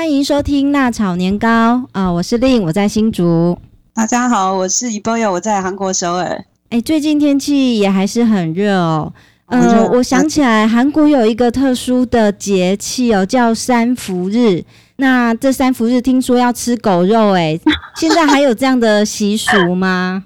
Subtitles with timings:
[0.00, 1.48] 欢迎收听《辣炒年糕》
[1.92, 3.58] 啊、呃，我是令，我在新竹。
[3.92, 6.42] 大家好，我是 Eboyo，我在韩国首尔。
[6.70, 9.12] 哎，最近天气也还是很热哦。
[9.48, 14.64] 嗯、呃，我想起来，韩国有一个特殊的节气哦，叫三伏日。
[14.96, 17.60] 那这三伏日听说要吃狗肉，哎，
[18.00, 20.24] 现在还有这样的习俗吗？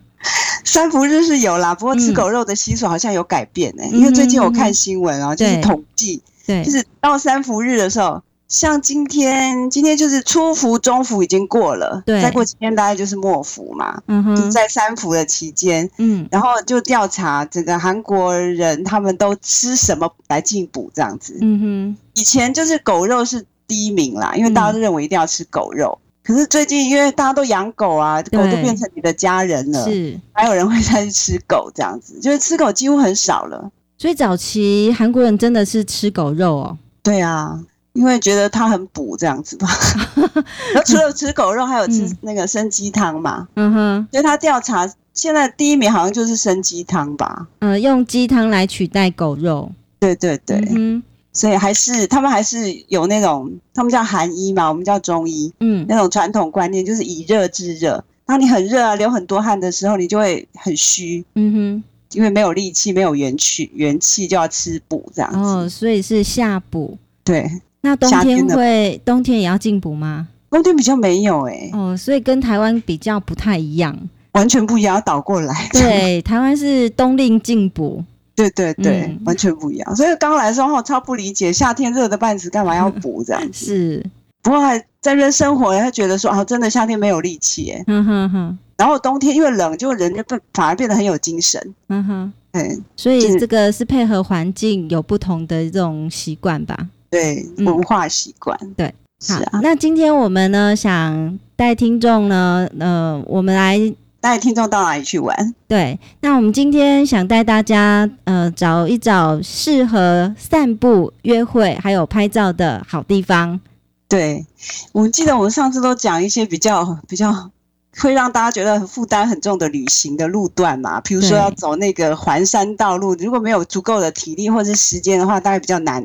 [0.64, 25.98] 三伏日是有啦，不过吃狗肉的习俗好像有改变哎、欸嗯，因为最近我看新闻啊、喔，就是统计，对，就是到三伏日的时候，像今天，今天就是初伏、中伏已经过了，对，再过几天大概就是末伏嘛，嗯哼，就在三伏的期间，嗯，然后就调查整个韩国人他们都吃什么来进补这样子，嗯哼，以前就是狗肉是第一名啦，因为大家都认为一定要吃狗肉。
[26.00, 33.70] 嗯可是最近，因为大家都养狗啊，狗都变成你的家人了，是，还有人会再去吃狗这样子，就是吃狗几乎很少了。
[33.98, 36.78] 所以早期韩国人真的是吃狗肉哦。
[37.02, 37.60] 对啊，
[37.94, 39.66] 因为觉得它很补这样子吧。
[40.14, 40.26] 然
[40.76, 43.48] 后除了吃狗肉，还有吃那个生鸡汤嘛。
[43.54, 44.08] 嗯哼。
[44.12, 47.48] 所以他调查，现在第一名好像就是生鸡汤吧。
[47.60, 49.72] 嗯，用鸡汤来取代狗肉。
[49.98, 50.62] 对对对。
[50.70, 51.02] 嗯。
[51.32, 58.04] 所以还是他们还是有那种，他们叫韩医嘛，我们叫中医，嗯，那种传统观念就是以热制热。
[58.24, 65.38] 当你很热啊，流很多汗的时候，你就会很虚，嗯哼，因为没有力气，没有元气，元气就要吃补这样子。
[65.38, 66.96] 哦，所以是下补。
[67.24, 70.26] 对，那冬天会冬天也要进补吗？
[70.48, 71.70] 冬天比较没有哎、欸。
[71.74, 73.94] 哦，所以跟台湾比较不太一样，
[74.32, 75.68] 完全不一样，要倒过来。
[75.70, 78.02] 对，台湾是冬令进补。
[78.34, 79.94] 对对对、嗯，完全不一样。
[79.94, 83.66] 所以刚来的时候，我超不理解，夏天热的半死，干嘛要补 这样子？
[83.66, 84.06] 是，
[84.42, 87.84] 不过还在这边生活，他觉得说啊，真的夏天没有力气哎。
[87.86, 88.58] 嗯哼哼。
[88.78, 91.74] 然后冬天因为冷，就人就变反而变得很有精神。
[91.88, 92.32] 嗯哼。
[92.50, 96.88] 对，所以这个是配合环境有不同的这种习惯吧？
[97.14, 98.58] 对，文化习惯。
[98.60, 99.60] 嗯、对，是啊。
[99.62, 103.94] 那今天我们呢，想带听众呢，呃，我们来。
[104.20, 105.54] 带听众到哪里去玩？
[105.68, 113.60] 对，那我们今天想带大家呃找一找适合散步、约会还有拍照的好地方。
[114.08, 114.46] 对，
[114.92, 117.50] 我记得我们上次都讲一些比较比较
[118.00, 126.02] 会让大家觉得负担很重的旅行的路段嘛，比如说要走那个环山道路，如果没有足够的体力或是时间的话，大概比较难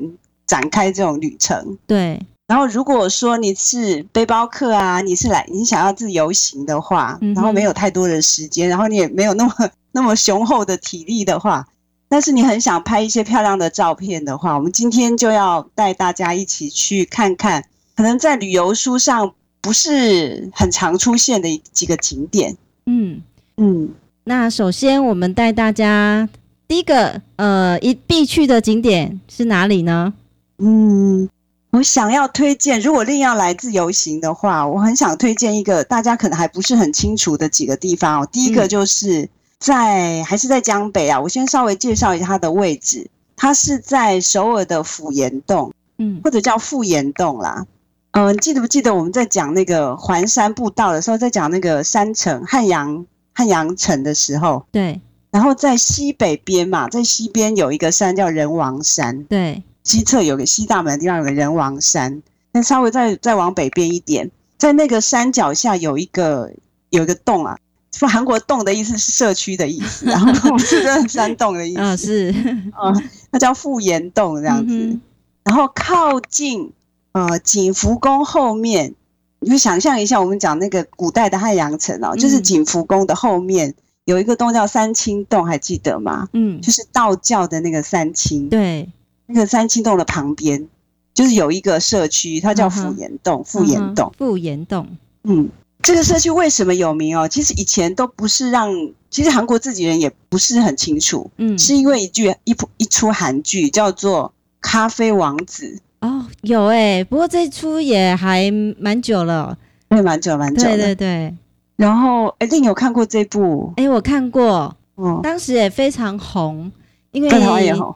[0.49, 1.77] 展开这种旅程。
[1.85, 2.19] 对。
[2.47, 9.53] 然后，如果说你是背包客啊，你是来你想要自由行的话，然后没有太多的时间，然后你也没有那么
[9.93, 11.67] 那么雄厚的体力的话，
[12.09, 17.63] 但是你很想拍一些漂亮的照片的话，我们今天就要带大家一起去看看，
[17.95, 19.31] 可能在旅游书上
[19.61, 22.57] 不是很常出现的几个景点。
[22.87, 23.21] 嗯
[23.57, 23.89] 嗯，
[24.23, 26.27] 那首先我们带大家
[26.67, 30.15] 第一个呃一必去的景点是哪里呢？
[30.59, 31.29] 嗯。
[31.71, 38.27] 我想要推荐，如果另要来自由行的话，我很想推荐一个大家可能还不是很清楚的几个地方哦。
[38.31, 47.67] 第一个就是在、嗯、还是在江北啊，我先稍微介绍一下它的位置，它是在首尔的府岩洞，嗯，或者叫富岩洞啦。
[48.13, 54.99] 嗯、呃，记得不记得我们在讲那个环山步道的时候，在讲那个山城汉阳汉阳城的时候，对，
[55.29, 59.61] 然后在西北边嘛，在西边有一个山叫人王山，对。
[59.83, 66.51] 西侧有个西大门的地方有个人王山，那稍微再再往北边一点，在那个山脚下有一个
[66.89, 67.57] 有一个洞啊，
[67.91, 75.01] 说韩国洞的意思是社区的意思，然后 是山洞的意思，嗯、哦，是，嗯，它叫富岩洞这样子，嗯、
[75.43, 76.71] 然后靠近
[77.13, 78.93] 呃景福宫后面，
[79.39, 83.73] 你就想象一下，我们讲那个古代的汉阳城哦，就是景福宫的后面
[84.05, 86.27] 有一个洞叫三清洞，还记得吗？
[86.33, 88.89] 嗯，就是道教的那个三清，对。
[89.31, 90.67] 那个三清洞的旁边，
[91.13, 93.43] 就是有一个社区，它叫富岩洞。
[93.45, 94.87] 富岩洞，富岩洞。
[95.23, 95.47] 嗯，
[95.83, 97.27] 这个社区为什么有名哦？
[97.27, 98.73] 其实以前都不是让，
[99.11, 101.29] 其实韩国自己人也不是很清楚。
[101.37, 104.23] 嗯，是因为一句一部一出韩剧叫做
[104.61, 108.49] 《咖啡王子》哦，有哎、欸，不过这出也还
[108.79, 109.55] 蛮久了，
[109.89, 110.63] 对，蛮久蛮久。
[110.63, 111.35] 对对对。
[111.75, 113.71] 然后，哎，你有看过这部？
[113.77, 116.71] 哎，我看过，哦，当时也非常红。
[117.11, 117.29] 因为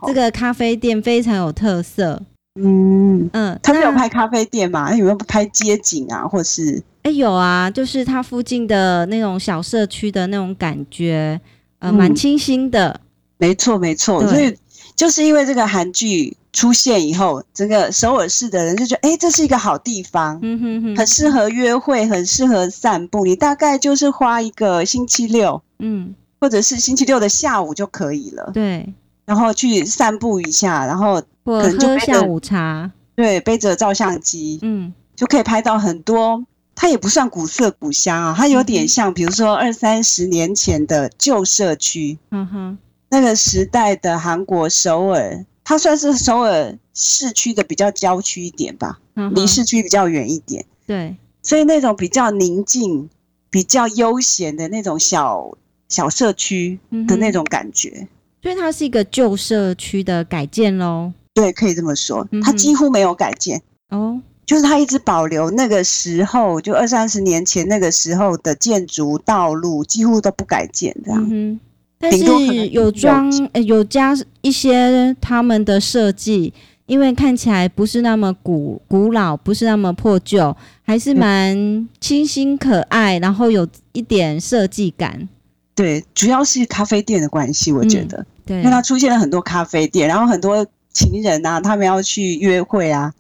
[0.08, 2.22] 这个咖啡店非常有特色，
[2.60, 4.96] 嗯嗯，他们有拍咖啡店吗？
[4.96, 6.82] 有没有拍街景啊，或是？
[7.04, 11.40] 哎，有啊，就是它附近的那种小社区的那种感觉，
[11.80, 13.00] 呃，蛮清新的。
[13.38, 14.26] 没错，没错。
[14.28, 14.56] 所以
[14.96, 23.26] 就是因为这个韩剧出现以后，整个首尔市的人就觉得，哎，这是一个好地方，嗯哼哼，很适合约会，很适合散步。
[23.26, 28.50] 你大概就是花一个星期六，嗯，或者是星期六的下午就可以了。
[28.54, 28.94] 对。
[29.26, 36.46] 然后去散步一下，然后可能就喝下午茶，对，背着照相机，嗯，就可以拍到很多。
[36.76, 42.18] 它也不算古色古香啊，它有点像，比如说二三十年前的旧社区。
[42.32, 42.78] 嗯哼，
[43.10, 49.00] 那个时代的韩国首尔，它算是首尔市区的比较郊区一点吧，
[49.36, 50.66] 离市区比较远一点。
[50.88, 53.08] 对，所以那种比较宁静、
[53.52, 55.56] 比较悠闲的那种小
[55.88, 58.08] 小社区的那种感觉。
[58.44, 61.12] 所以它是一个旧社区的改建喽。
[61.34, 63.60] 对，可以这么说，它几乎没有改建。
[63.90, 64.22] 哦。
[64.46, 71.28] 就是它一直保留那个时候，就二三十年前那个时候的建筑道路，几乎都不改建这样。
[71.32, 71.58] 嗯，
[71.98, 76.54] 但是有装有加一些他们的设计，
[76.88, 85.30] 因为看起来不是那么古古老，不是那么破旧，还是蛮清新可爱，然后有一点设计感。
[85.74, 88.18] 对，主要是咖啡店的关系，我觉得。
[88.18, 93.14] 嗯，对，因为它出现了很多咖啡店，然后很多情人啊，他们要去约会啊。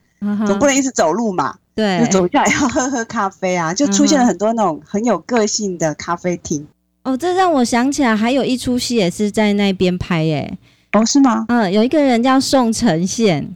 [0.47, 6.65] 总不能一直走路嘛，对，就走下来要喝喝咖啡啊，就出现了很多那种很有个性的咖啡厅。
[7.03, 10.57] 哦，这让我想起来，还有一出戏也是在那边拍耶。
[10.93, 11.43] 哦，是吗？
[11.49, 13.53] 嗯，有一个人叫宋承宪，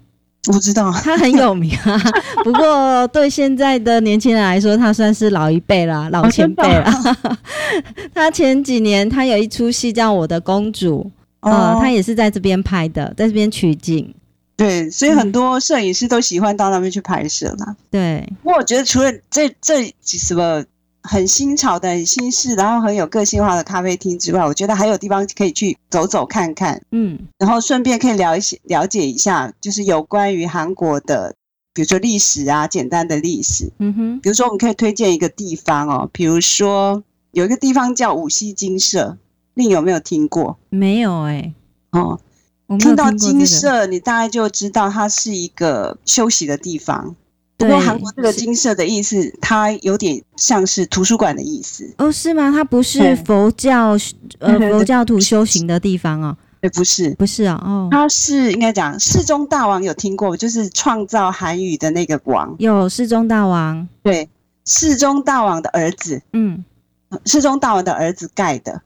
[0.48, 1.98] 我不知道，他很有名啊。
[2.44, 6.92] 不过对现在的年轻人来说，他算是老一辈了，老前辈了。
[7.24, 7.38] 哦、
[8.14, 11.10] 他前几年他有一出戏叫《我的公主》，
[11.50, 14.14] 哦、嗯，他也是在这边拍的，在这边取景。
[14.56, 17.76] 对，所以很多摄影师都喜欢到那边去拍摄啦。
[17.92, 20.66] 对，不过我觉得除了这这什么
[21.04, 26.82] 很新潮的、很新式，然后很有个性化的咖啡厅之外，我觉得还有地方可以去走走看看。
[26.90, 31.36] 嗯，然后顺便可以了一些了解一下，就是有关于韩国的，
[31.74, 33.72] 比如说历史啊，简单的历史。
[33.78, 39.16] 嗯哼，比如说我们可以推荐一个地方哦，比如说有一个地方叫五溪金舍，
[39.58, 40.58] 你有没有听过？
[40.70, 41.54] 没有哎、欸。
[42.00, 42.20] 哦。
[42.80, 47.16] 听到金色，你大概就知道它是一个休息的地方。
[47.56, 51.90] 不过韩国这个金色的意思，它有点像是图书馆的意思。
[51.98, 52.52] 哦，是吗？
[52.52, 53.98] 它不是佛教
[54.40, 56.36] 呃 佛教徒修行的地方哦。
[56.60, 57.56] 对，不是，不是啊。
[57.64, 62.54] 哦，它是应该讲世宗大王有听过，就是创造韩语的那个王。
[62.60, 63.88] 有世宗大王。
[64.04, 64.28] 对，
[64.66, 66.22] 世宗大王的儿子。
[66.34, 66.66] 嗯，
[67.24, 68.82] 世宗大王的儿子盖的。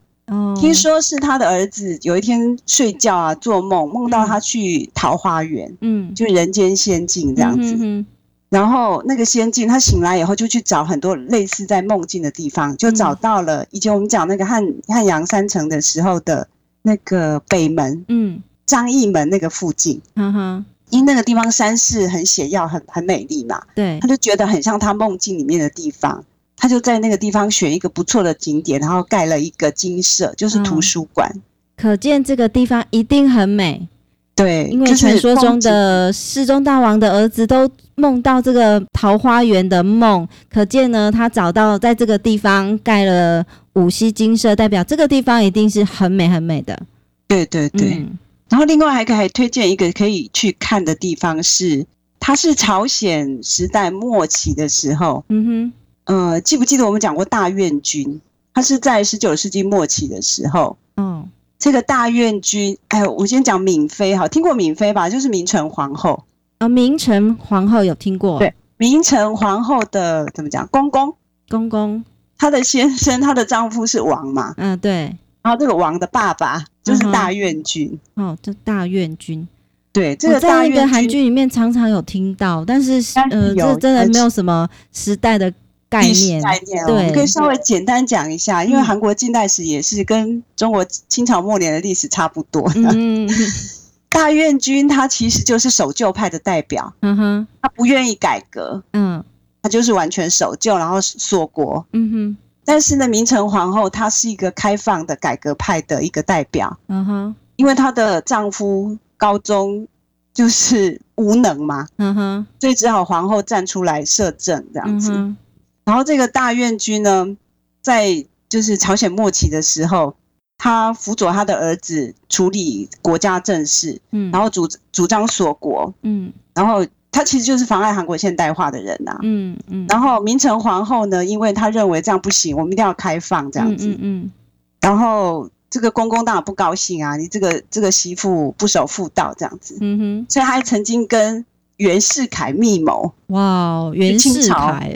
[0.60, 7.76] 听说是他的儿子有一天睡觉啊，做梦梦到他去桃花源，嗯，就人间仙境这样子。
[7.80, 8.06] 嗯
[8.50, 16.46] 然后那个仙境，他醒来以后就去找很多类似在梦境的地方，就找到了以前我们讲那个汉汉阳三城的时候的
[16.82, 20.02] 那个北门，嗯，张义门那个附近。
[20.16, 23.62] 嗯哼，因为那个地方山势很险要，很很美丽嘛。
[23.74, 26.22] 对，他就觉得很像他梦境里面的地方。
[26.62, 31.28] 他就在那个地方选一个不错的景点，然后盖了一个金舍，就是图书馆。
[31.34, 31.42] 嗯，
[31.76, 33.88] 可见这个地方一定很美。
[34.36, 43.44] 对，因为传说中的世宗大王的儿子都梦到这个桃花源的梦，可见呢，他找到在这个地方盖了
[43.74, 46.80] 五溪金舍，代表这个地方一定是很美很美的。
[47.28, 47.96] 对对对。
[47.96, 48.20] 嗯，
[48.50, 51.88] 然后另外还可以还推荐一个可以去看的地方是，
[52.20, 55.26] 它是朝鲜时代末期的时候。
[55.30, 55.74] 嗯哼。
[56.06, 58.20] 呃，记不记得我们讲过大院君？
[58.54, 60.76] 他是在十九世纪末期的时候。
[60.98, 65.10] 嗯，这个大院君，哎，我先讲敏妃哈，听过敏妃吧？
[65.10, 66.26] 就是明成皇后。
[66.58, 68.40] 啊、哦，明成皇后有听过。
[68.40, 70.68] 对，明成皇后的怎么讲？
[70.68, 71.16] 公公，
[71.48, 72.04] 公公，
[72.38, 74.54] 她的先生，她的丈夫是王嘛？
[74.58, 75.16] 嗯，对。
[75.44, 77.98] 然后这个王的爸爸就是大院君。
[78.16, 79.48] 嗯、哦，这大院君。
[79.94, 85.54] 对，这个在那个韩剧里面常常有听到，但是呃，这真的没有什么时代的。
[85.92, 92.62] 概念概念，对，我们可以稍微简单讲一下，因为韩国近代史也是跟中国清朝末年的历史差不多。
[92.70, 92.90] 的。
[92.94, 93.30] 嗯，
[94.10, 99.22] 大院君他其实就是守旧派的代表，嗯哼，他不愿意改革，嗯，
[99.62, 102.38] 他就是完全守旧，然后锁国，嗯哼。
[102.64, 109.86] 但是呢，明成皇后她是一个开放的改革派的一个代表，嗯哼，因为她的丈夫高宗
[110.34, 115.12] 就是无能嘛，嗯哼，所以只好皇后站出来摄政这样子。
[115.12, 115.36] 嗯
[115.86, 117.36] 然后这个大院君呢，
[117.82, 120.16] 在就是朝鲜末期的时候，
[120.58, 129.86] 他辅佐他的儿子处理国家政事，嗯，然后主主张锁国，嗯，然后他其实就是妨碍韩国现代化的人呐，嗯嗯。
[129.90, 134.32] 然后明成皇后呢，因为他认为这样不行，我们一定要开放这样子，嗯嗯。
[134.80, 140.26] 然后这个公公当然不高兴啊，你这个这个媳妇不守妇道这样子，嗯哼。
[140.30, 141.46] 所以他还曾经跟
[141.82, 143.90] 袁世凯密谋哇！
[143.96, 144.96] 袁世凯，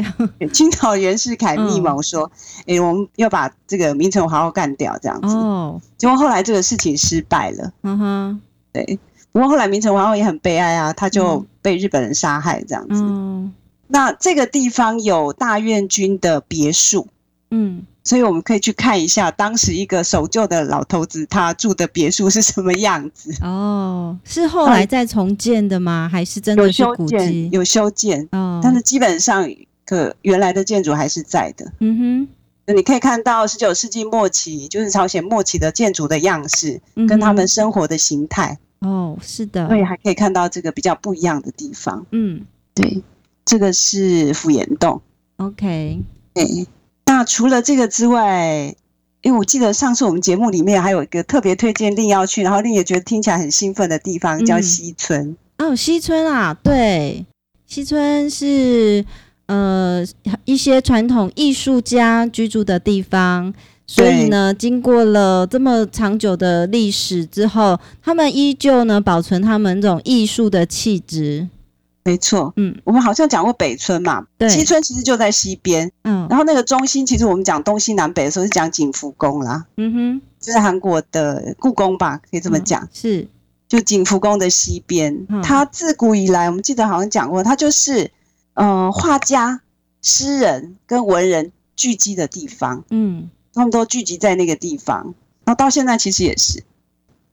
[0.53, 7.71] 清朝 袁世凯密谋说：“哎、嗯欸，我们要把这个明成皇后干掉，这样子。”哦，结果后来这个事情失败了。
[7.81, 8.99] 嗯哼，对。
[9.31, 13.01] 不过后来明成皇后也很悲哀啊，她就被日本人杀害这样子。
[13.01, 13.51] 嗯，
[13.87, 17.07] 那这个地方有大院军的别墅，
[17.51, 23.31] 嗯，所以我们可以去看一下当时一个守旧的老头子他住的别墅是什么样子。
[23.41, 26.07] 哦，是后来再重建的吗？
[26.07, 27.49] 啊、还是真的是古迹？
[27.51, 29.49] 有修建，哦，但是基本上
[29.85, 31.71] 可原来的建筑还是在的。
[31.79, 32.27] 嗯哼。
[32.73, 38.57] 你可以看到十九世纪末期，就是朝鲜末期的建筑的样式，跟他们生活的形态。
[38.79, 39.67] 哦，是的。
[39.67, 42.03] 所以还可以看到这个比较不一样的地方。
[42.09, 42.41] 嗯，
[42.73, 43.03] 对，
[43.45, 44.99] 这个是府岩洞。
[45.37, 46.01] OK，
[46.33, 46.67] 对。
[47.05, 48.75] 那除了这个之外，
[49.21, 55.35] 因为我记得上次我们节目里面还有一个特别推荐令要去，然后令也觉得听起来很兴奋的地方，叫西村。
[55.57, 57.25] 哦，西村啊，对，
[57.65, 59.05] 西村是。
[59.47, 60.03] 呃，
[60.45, 63.53] 一些传统艺术家居住的地方，
[63.85, 71.47] 所以呢，经过了这么长久的历史之后，他们依旧呢保存他们这种艺术的气质。
[72.05, 83.27] 没错，嗯，我们好像讲过北村嘛，对，西村其实就在西边，嗯，然后那个中心，其实我们讲东西南北的时候是讲景福宫啦，嗯哼，就是韩国的故宫吧，可以这么讲，嗯、是，
[83.67, 88.09] 就景福宫的西边，嗯、它自古以来，我们记得好像讲过，它就是。
[88.55, 89.59] 呃，画家、
[90.01, 96.63] 诗人跟文人聚集的地方，嗯，他们都聚集在那个地方，然后到现在其实也是。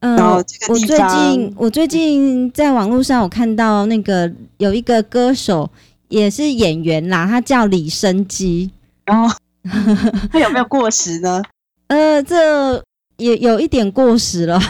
[0.03, 5.71] 嗯、呃，然后这个地方，我最近我最近在网络上我看到那个有一个歌手
[6.09, 8.71] 也是演员啦，他叫李生基，
[9.07, 9.35] 然后
[10.31, 11.43] 他有没有过时呢？
[11.89, 12.83] 呃，这。
[13.23, 14.61] 也有一点过时了，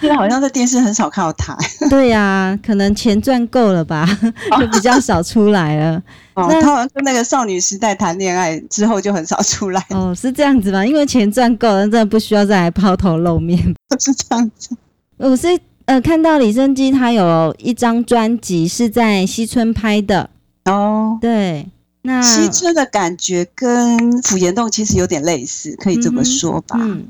[0.00, 1.56] 现 在好像在电视很少看到他。
[1.88, 4.06] 对呀、啊，可能钱赚够了吧，
[4.58, 6.02] 就比较少出来了。
[6.34, 9.84] 哦，他好像跟那个少女时代谈恋爱之后就很少出来。
[9.90, 10.84] 哦，是这样子吗？
[10.84, 13.58] 因为钱赚够了，真的不需要再来抛头露面。
[14.00, 14.76] 是这样子。
[15.18, 15.46] 我是
[15.84, 20.30] 呃看到李昇基他有一张专辑是在西村拍的。
[20.64, 21.68] 哦，对，
[22.02, 26.76] 那西村的感觉跟府岩洞其实有点类似，可以这么说吧。
[26.80, 27.08] 嗯嗯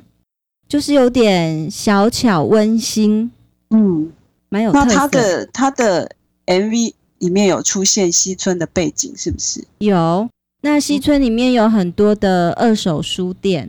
[0.68, 3.30] 就是有点小巧温馨，
[3.70, 4.10] 嗯，
[4.48, 4.86] 蛮有特色。
[4.86, 6.10] 那他的他的
[6.46, 9.64] MV 里面有出现西村的背景，是不是？
[9.78, 10.28] 有。
[10.62, 13.68] 那西村里面有很多的二手书店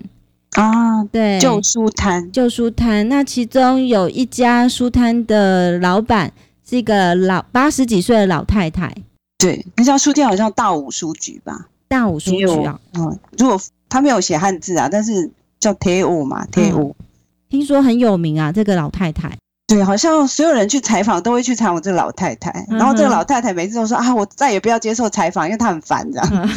[0.52, 3.10] 啊，对，旧书摊，旧书摊。
[3.10, 6.32] 那其中有一家书摊的老板
[6.64, 8.96] 是一个老八十几岁的老太太。
[9.40, 11.68] 对，那家书店好像大武书局吧？
[11.88, 13.60] 大武书局啊，嗯，如果
[13.90, 15.30] 他没有写汉字啊，但是。
[15.64, 17.06] 叫铁五嘛，铁五、嗯，
[17.50, 18.52] 听说很有名啊。
[18.52, 19.32] 这个老太太，
[19.68, 22.52] 对，好像所有人去采访都会去采访这个老太太。
[22.70, 26.50] 嗯、然后这个老太太每次都说啊，我再也不要接受采访，因为她很烦，这样。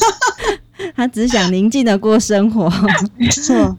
[0.96, 2.72] 她只想宁静的过生活。
[3.16, 3.76] 没错，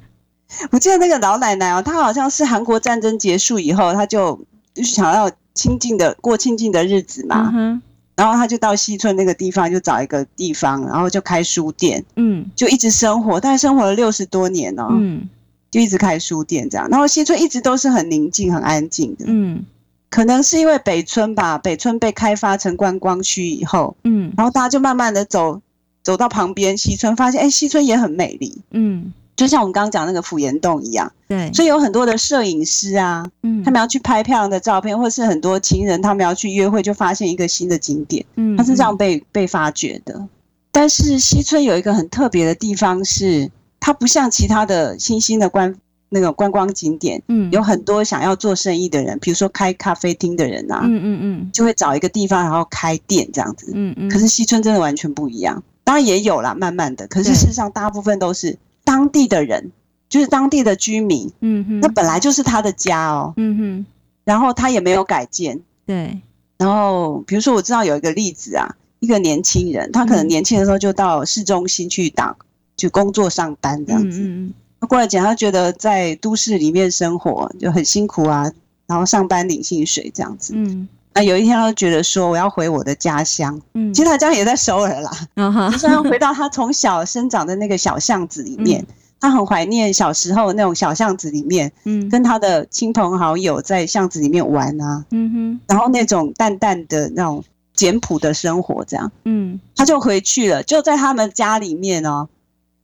[0.69, 4.39] 我记得那个老奶奶哦，她好像是韩国战争结束以后，她就
[4.75, 7.51] 就是想要清静的过清静的日子嘛。
[7.55, 7.81] 嗯
[8.19, 15.29] 然后他就到西村那个地方，就找一个地方，然后就开书店，嗯，就一直生活，大概生活了六十多年哦，嗯，
[15.71, 16.85] 就一直开书店这样。
[16.89, 19.63] 然后西村一直都是很宁静、很安静的，嗯，
[20.09, 25.61] 可能是因为北村吧，北村被开发成观光区以后，嗯，然后大家就慢慢的走
[26.03, 29.13] 走到旁边西村，发现哎，西村也很美丽，嗯。
[29.39, 40.27] 就像我们刚刚讲那个府岩洞一样，对，所以有很多的摄影师啊，嗯，他们要去拍漂亮的照片，或是很多情人他们要去约会，就发现一个新的景点，嗯，它是这样被被发掘的。
[40.73, 45.73] 但是西村有一个很特别的地方是，它不像其他的新兴的观
[46.09, 54.09] 那个观光景点，嗯，有很多想要做生意的人，比如说开咖啡厅的人啊，嗯嗯嗯，就会找一个地方然后开店这样子，嗯嗯。
[54.09, 58.57] 可是西村真的完全不一样，当然也有啦，慢慢的，可是事实上大部分都是。
[58.89, 59.71] 当地的人
[60.09, 63.85] 就是当地的居民，嗯哼，那本来就是他的家哦，嗯哼，
[64.23, 66.19] 然后他也没有改建，对，
[66.57, 68.67] 然后比如说我知道有一个例子啊，
[68.99, 72.35] 一个年轻人，他可能年轻的时候就到市中心去当
[72.75, 78.51] 就工作上班这样子，嗯他过来讲，他觉得在都市里面生活就很辛苦啊，
[78.87, 80.87] 然后上班领薪水这样子，嗯。
[81.13, 83.59] 那有一天，他就觉得说我要回我的家乡。
[83.73, 85.11] 嗯，其实他家也在首尔啦。
[85.35, 88.87] 嗯哼，他要回到他从小生长的那个小巷子里面，嗯、
[89.19, 102.29] 他很怀念小时候那种小巷子里面，嗯，跟他的亲朋好友在巷子里面玩啊，嗯哼，然后那种淡淡的那种简朴的生活，这样，嗯，他就回去了，就在他们家里面哦，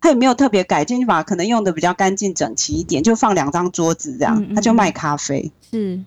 [0.01, 6.01] 他也没有特别改进，把可能用的比较干净整齐一点，就放两张桌子这样，嗯嗯，他就卖咖啡，是。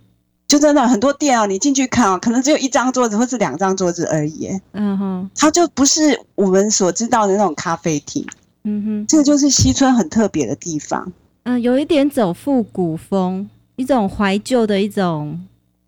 [0.49, 4.49] 就真的很多店啊，你进去看啊，可能只有一张桌子或是两张桌子而已。
[4.73, 8.27] 嗯哼，它就不是我们所知道的那种咖啡厅。
[8.65, 11.13] 嗯哼，这个就是西村很特别的地方。
[11.45, 15.39] 嗯，有一点走复古风，一种怀旧的一种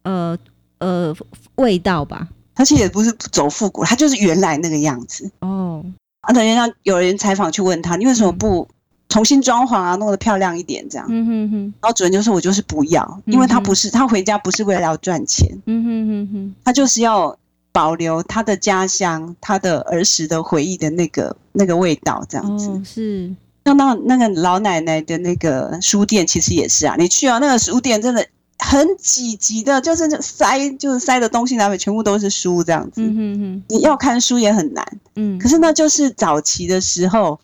[0.02, 0.37] 呃
[0.79, 1.14] 呃
[1.55, 2.29] 味道吧。
[2.57, 5.31] 而且也不是走复古，它就是原来那个样子。
[5.40, 5.83] 哦，
[6.21, 8.69] 啊，等一下有人采访去问他，你为什么不
[9.11, 11.07] 重新装潢啊，弄得漂亮一点这样？
[11.11, 11.75] 嗯哼哼。
[11.83, 15.47] 然后主人就说：“我就是不要，因为他不是他回家不是为了要赚钱。
[15.67, 17.37] 嗯哼哼哼，他就是要
[17.73, 22.69] 保留他的家乡，他的儿时的回忆的那个那个味道这样子。
[22.69, 23.31] 哦，是。
[23.67, 28.26] 像那那个老奶奶的那个书店，其实也是啊，你去啊，那个书店真的。”
[28.62, 33.00] 很挤挤的，就是塞，就是塞的东西，南北全部都是书这样子。
[33.00, 34.87] 嗯哼哼，你要看书也很难。
[35.17, 37.40] 嗯，可是那就是早期的时候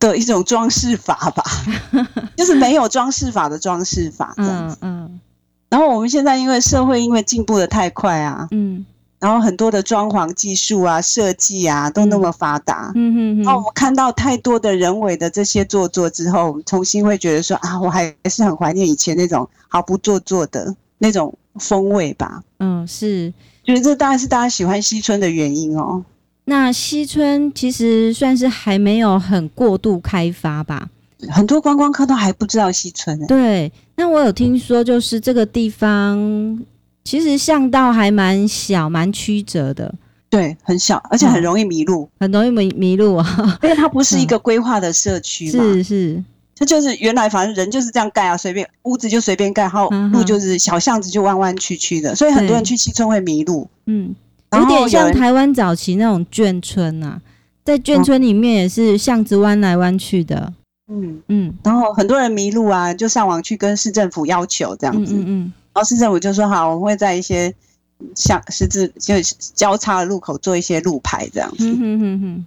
[0.00, 1.44] 的一种装饰法吧，
[2.36, 4.76] 就是没有装饰法的装饰法这样子。
[4.80, 5.20] 嗯，嗯，
[5.68, 8.84] 然后我们现在因为社会因为进步的太快啊，嗯。
[9.20, 13.42] 然后很多的装潢技术啊、设计啊都那么发达，嗯哼哼。
[13.44, 22.42] 然后我们看到太多的人为的这些做作之后，我们重新会觉得说啊，我还是很怀念以前那种毫不做作的那种风味吧。
[22.60, 23.30] 嗯，是，
[23.62, 26.02] 觉得这当然是大家喜欢西村的原因哦。
[26.50, 30.88] 那西村其实算是还没有很过度开发吧，
[31.28, 33.24] 很多观光客都还不知道西村。
[33.28, 36.60] 对，那我有听说，就是这个地方。
[37.04, 39.94] 其实巷道还蛮小，蛮曲折的，
[40.28, 43.58] 对，很小，而且很容易迷路，哦、很容易迷迷路啊。
[43.62, 46.24] 因为它不是一个规划的社区嘛，是是，
[46.56, 53.68] 它就是原来反正人就是这样盖啊，随便屋子就随便盖，然后路就是小巷子就弯弯曲曲的，所以很多人去西村会迷路。
[53.86, 54.14] 嗯，
[54.58, 57.20] 有点像台湾早期那种眷村啊，
[57.64, 60.52] 在眷村里面也是巷子弯来弯去的。
[60.92, 65.14] 嗯嗯，然后很多人迷路啊，就上网去跟市政府要求这样子。
[65.14, 65.52] 嗯，嗯。
[65.72, 67.54] 然后市政府就说好，我们会在一些
[68.16, 69.14] 像十字就
[69.54, 71.58] 交叉的路口做一些路牌这样子。
[71.70, 72.46] 嗯哼哼哼，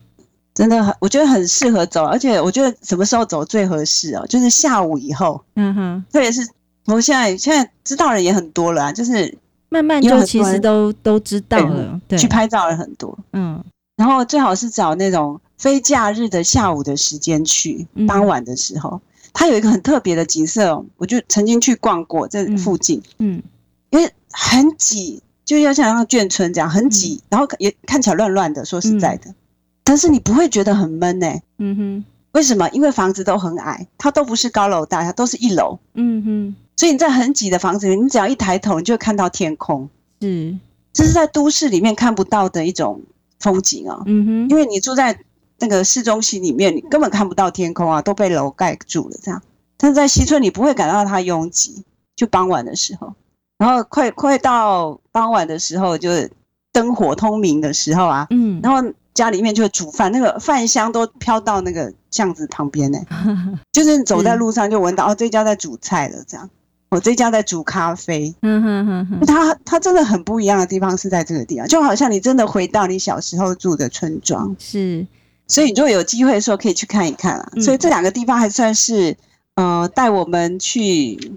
[0.54, 4.28] 真的很，我觉得很适合走，而且我觉得什么时候走最合适哦？
[4.28, 5.42] 就是下午以后。
[5.56, 6.46] 嗯哼，特别是
[6.86, 9.34] 我现在现在知道人也很多了，啊就是
[9.74, 13.18] 慢慢就其实都都知道了，对，去拍照了很多。
[13.32, 13.64] 嗯，
[13.96, 19.02] 然后最好是找那种非假日的下午的时间去，傍晚的时候。
[19.36, 23.44] 它有一个很特别的景色哦，我就曾经去逛过这附近，嗯，嗯，
[23.90, 28.64] 因为很挤，就要像像眷村这样很挤，嗯，然后也看起来乱乱的。
[28.64, 29.36] 说实在的，嗯，
[29.84, 31.28] 但是你不会觉得很闷呢？
[31.58, 32.70] 嗯哼，为什么？
[32.70, 35.80] 因为房子都很矮，它都不是高楼大厦，它都是一楼。
[35.96, 39.90] 嗯哼，所以你在很挤的房子里，你只要一抬头，你就会看到天空。
[40.22, 40.58] 是，
[40.94, 43.02] 这是在都市里面看不到的一种
[43.40, 44.04] 风景哦。
[44.06, 45.18] 嗯哼，因为你住在。
[45.60, 49.16] 那个市中心里面，你根本看不到天空啊，都被楼盖住了。
[49.24, 49.42] 这样，
[49.78, 51.86] 但是在西村，你不会感到它拥挤。
[52.18, 53.14] 就傍晚的时候，
[53.58, 56.30] 然后快快到傍晚的时候，就是
[56.74, 63.00] 灯火通明的时候啊，嗯，然后家里面就会煮饭，那个饭香都飘到那个巷子旁边呢，
[63.74, 66.48] 就是走在路上就闻到哦，这家在煮菜了，这样，
[66.92, 75.06] 我这家在煮咖啡，嗯哼哼哼，它它真的很不一样的地方是在这个地方，就好像你真的回到你小时候住的村庄，是。
[75.48, 77.52] 所以你如果有机会的时候可以去看一看啊。
[77.60, 79.18] 所以这两个地方还算是
[79.56, 81.34] 呃带我们去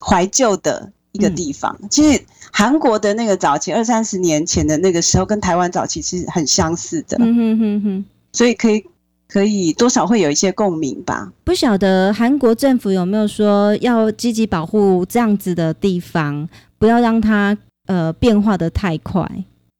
[0.00, 1.78] 怀旧的一个地方。
[1.88, 7.16] 其实韩国的那个早期二三十年前的那个时候，跟台湾早期是很相似的。
[7.20, 8.04] 嗯哼哼哼。
[8.32, 8.84] 所以可以
[9.28, 11.32] 可以多少会有一些共鸣吧。
[11.44, 19.28] 不晓得韩国政府有没有说要积极保护这样子的地方，不要让它呃变化的太快。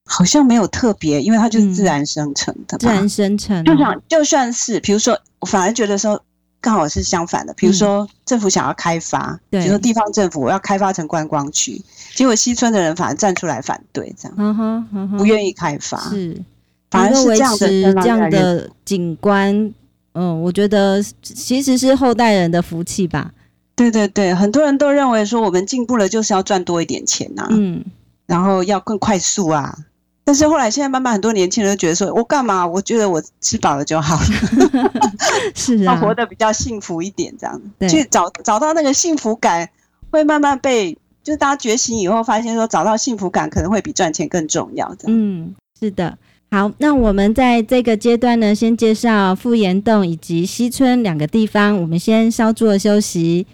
[0.09, 2.79] 好像没有特别，因为它就是自然生成的。
[2.79, 6.23] 自然生成，就想就算是，比如说，我反而觉得说，
[6.61, 7.53] 刚好是相反的。
[7.55, 11.83] 比如说，政府想要开发，比如说地方政府我要开发成观光区，
[12.15, 14.87] 结果西村的人反而站出来反对，这样，
[15.19, 16.41] 不愿意开发，是，
[16.91, 19.73] 反而是这样的这样的景观。
[20.15, 23.33] 嗯，我觉得其实是后代人的福气吧。
[23.75, 27.85] 对对对，很多人都认为说，我们进步了就是要赚多一点钱呐，嗯，
[28.27, 29.77] 然后要更快速啊。
[30.25, 32.67] 但是后来，现在慢慢很多年轻人都觉得说，我干嘛？
[32.67, 34.25] 我觉得我吃饱了就好了
[35.55, 39.69] 是啊，活得比较幸福一点，这样对去找找到那个幸福感，
[40.11, 44.89] 会慢慢被，就是大家觉醒以后，发现说找到幸福感可能会比赚钱更重要。
[44.99, 46.17] 这样，嗯，是的。
[46.51, 53.47] 好，那我们在这个阶段呢，先介绍富岩洞以及西村两个地方，我们先稍作休息。